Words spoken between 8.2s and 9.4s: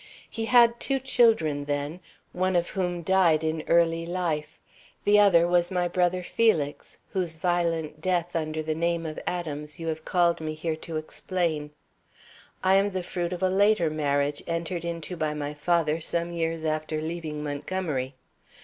under the name of